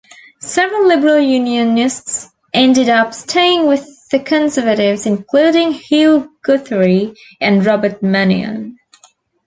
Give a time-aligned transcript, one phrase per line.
[0.39, 8.79] Several Liberal-Unionists ended up staying with the Conservatives including Hugh Guthrie and Robert Manion.